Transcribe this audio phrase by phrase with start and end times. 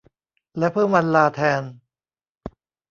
[0.57, 1.61] แล้วเพิ่มวันลาแทน